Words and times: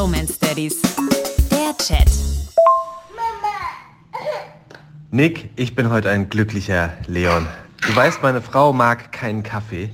Bromance 0.00 0.38
Daddies. 0.40 0.80
Der 1.50 1.76
Chat. 1.76 2.10
Nick, 5.10 5.50
ich 5.56 5.74
bin 5.74 5.90
heute 5.90 6.08
ein 6.08 6.30
glücklicher 6.30 6.94
Leon. 7.06 7.46
Du 7.86 7.94
weißt, 7.94 8.22
meine 8.22 8.40
Frau 8.40 8.72
mag 8.72 9.12
keinen 9.12 9.42
Kaffee. 9.42 9.90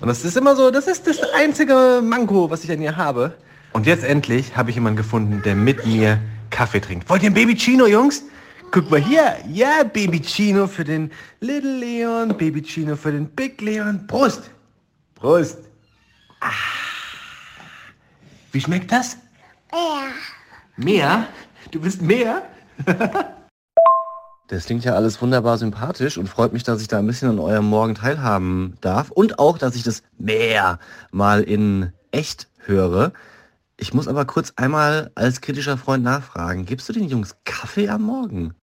Und 0.00 0.08
das 0.08 0.24
ist 0.24 0.36
immer 0.36 0.56
so, 0.56 0.72
das 0.72 0.88
ist 0.88 1.06
das 1.06 1.20
einzige 1.36 2.00
Manko, 2.02 2.50
was 2.50 2.64
ich 2.64 2.72
an 2.72 2.82
ihr 2.82 2.96
habe. 2.96 3.38
Und 3.74 3.86
jetzt 3.86 4.02
endlich 4.02 4.56
habe 4.56 4.70
ich 4.70 4.74
jemanden 4.74 4.96
gefunden, 4.96 5.40
der 5.44 5.54
mit 5.54 5.86
mir 5.86 6.18
Kaffee 6.50 6.80
trinkt. 6.80 7.08
Wollt 7.08 7.22
ihr 7.22 7.30
ein 7.30 7.34
Baby 7.34 7.54
Chino, 7.54 7.86
Jungs? 7.86 8.24
Guck 8.72 8.90
mal 8.90 9.00
hier. 9.00 9.36
Ja, 9.48 9.84
Baby 9.84 10.20
Chino 10.20 10.66
für 10.66 10.82
den 10.82 11.12
Little 11.38 11.78
Leon, 11.78 12.36
Baby 12.36 12.60
Chino 12.60 12.96
für 12.96 13.12
den 13.12 13.28
Big 13.28 13.60
Leon. 13.60 14.04
Prost. 14.08 14.50
Prost. 15.14 15.58
Ah. 16.40 16.50
Wie 18.50 18.60
schmeckt 18.60 18.90
das? 18.90 19.16
Ja. 19.74 20.06
Mehr? 20.76 21.26
Du 21.70 21.80
bist 21.80 22.00
mehr? 22.00 22.42
Das 24.48 24.66
klingt 24.66 24.84
ja 24.84 24.92
alles 24.94 25.22
wunderbar 25.22 25.56
sympathisch 25.56 26.18
und 26.18 26.28
freut 26.28 26.52
mich, 26.52 26.64
dass 26.64 26.82
ich 26.82 26.86
da 26.86 26.98
ein 26.98 27.06
bisschen 27.06 27.30
an 27.30 27.38
eurem 27.38 27.64
Morgen 27.64 27.94
teilhaben 27.94 28.76
darf 28.82 29.10
und 29.10 29.38
auch, 29.38 29.56
dass 29.56 29.74
ich 29.74 29.84
das 29.84 30.02
mehr 30.18 30.78
mal 31.10 31.42
in 31.42 31.94
echt 32.12 32.48
höre. 32.58 33.14
Ich 33.78 33.94
muss 33.94 34.06
aber 34.06 34.26
kurz 34.26 34.52
einmal 34.56 35.10
als 35.14 35.40
kritischer 35.40 35.78
Freund 35.78 36.04
nachfragen. 36.04 36.66
Gibst 36.66 36.86
du 36.90 36.92
den 36.92 37.08
Jungs 37.08 37.36
Kaffee 37.46 37.88
am 37.88 38.02
Morgen? 38.02 38.54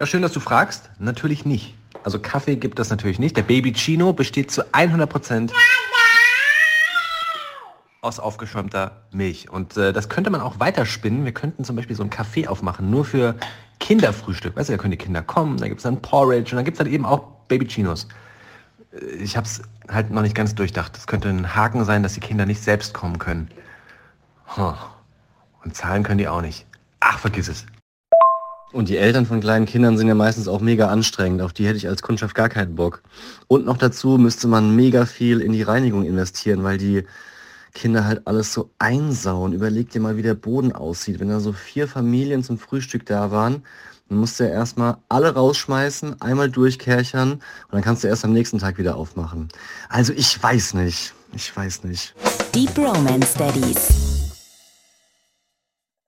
Ja, 0.00 0.06
schön, 0.06 0.22
dass 0.22 0.32
du 0.32 0.40
fragst. 0.40 0.90
Natürlich 0.98 1.44
nicht. 1.44 1.74
Also 2.02 2.18
Kaffee 2.18 2.56
gibt 2.56 2.78
es 2.78 2.88
natürlich 2.88 3.18
nicht. 3.18 3.36
Der 3.36 3.42
Baby 3.42 3.74
Chino 3.74 4.14
besteht 4.14 4.50
zu 4.50 4.64
100 4.72 5.08
Prozent 5.08 5.52
aus 8.06 8.20
aufgeschäumter 8.20 9.02
Milch. 9.12 9.50
Und 9.50 9.76
äh, 9.76 9.92
das 9.92 10.08
könnte 10.08 10.30
man 10.30 10.40
auch 10.40 10.58
weiterspinnen. 10.60 11.24
Wir 11.24 11.32
könnten 11.32 11.64
zum 11.64 11.76
Beispiel 11.76 11.96
so 11.96 12.02
einen 12.02 12.10
Kaffee 12.10 12.46
aufmachen, 12.48 12.88
nur 12.88 13.04
für 13.04 13.34
Kinderfrühstück. 13.80 14.56
Weißt 14.56 14.68
du, 14.68 14.72
da 14.72 14.78
können 14.78 14.92
die 14.92 14.96
Kinder 14.96 15.22
kommen, 15.22 15.58
da 15.58 15.68
gibt 15.68 15.80
es 15.80 15.82
dann 15.82 16.00
Porridge 16.00 16.52
und 16.52 16.56
dann 16.56 16.64
gibt 16.64 16.76
es 16.76 16.78
dann 16.78 16.92
eben 16.92 17.04
auch 17.04 17.24
Baby 17.48 17.66
Chinos. 17.66 18.08
Äh, 18.92 19.04
Ich 19.16 19.36
habe 19.36 19.46
es 19.46 19.62
halt 19.88 20.10
noch 20.10 20.22
nicht 20.22 20.34
ganz 20.34 20.54
durchdacht. 20.54 20.96
Das 20.96 21.06
könnte 21.06 21.28
ein 21.28 21.54
Haken 21.54 21.84
sein, 21.84 22.02
dass 22.02 22.14
die 22.14 22.20
Kinder 22.20 22.46
nicht 22.46 22.62
selbst 22.62 22.94
kommen 22.94 23.18
können. 23.18 23.50
Und 25.64 25.74
zahlen 25.76 26.02
können 26.02 26.18
die 26.18 26.28
auch 26.28 26.42
nicht. 26.42 26.64
Ach, 27.00 27.18
vergiss 27.18 27.48
es. 27.48 27.66
Und 28.72 28.88
die 28.88 28.96
Eltern 28.98 29.26
von 29.26 29.40
kleinen 29.40 29.64
Kindern 29.64 29.96
sind 29.96 30.08
ja 30.08 30.14
meistens 30.14 30.48
auch 30.48 30.60
mega 30.60 30.88
anstrengend. 30.88 31.40
Auf 31.40 31.52
die 31.52 31.66
hätte 31.66 31.76
ich 31.76 31.88
als 31.88 32.02
Kundschaft 32.02 32.34
gar 32.34 32.48
keinen 32.48 32.74
Bock. 32.74 33.02
Und 33.46 33.64
noch 33.64 33.78
dazu 33.78 34.18
müsste 34.18 34.48
man 34.48 34.74
mega 34.76 35.06
viel 35.06 35.40
in 35.40 35.52
die 35.52 35.62
Reinigung 35.62 36.04
investieren, 36.04 36.62
weil 36.62 36.76
die 36.76 37.04
Kinder 37.76 38.06
halt 38.06 38.26
alles 38.26 38.52
so 38.52 38.70
einsauen. 38.78 39.52
Überleg 39.52 39.90
dir 39.90 40.00
mal, 40.00 40.16
wie 40.16 40.22
der 40.22 40.34
Boden 40.34 40.72
aussieht. 40.72 41.20
Wenn 41.20 41.28
da 41.28 41.40
so 41.40 41.52
vier 41.52 41.86
Familien 41.86 42.42
zum 42.42 42.58
Frühstück 42.58 43.04
da 43.04 43.30
waren, 43.30 43.62
dann 44.08 44.18
musst 44.18 44.40
du 44.40 44.44
ja 44.44 44.50
erstmal 44.50 44.96
alle 45.08 45.34
rausschmeißen, 45.34 46.20
einmal 46.22 46.50
durchkerchern 46.50 47.32
und 47.32 47.42
dann 47.72 47.82
kannst 47.82 48.02
du 48.02 48.08
erst 48.08 48.24
am 48.24 48.32
nächsten 48.32 48.58
Tag 48.58 48.78
wieder 48.78 48.96
aufmachen. 48.96 49.48
Also 49.88 50.12
ich 50.14 50.42
weiß 50.42 50.74
nicht. 50.74 51.12
Ich 51.34 51.54
weiß 51.54 51.84
nicht. 51.84 52.14
Die 52.54 52.66
Bromance 52.66 53.36
Daddies. 53.36 54.05